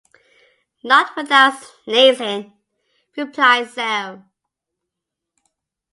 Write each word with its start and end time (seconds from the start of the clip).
‘Not 0.83 1.15
without 1.15 1.61
sneezing,’ 1.61 2.53
replied 3.15 3.69
Sam. 3.69 4.31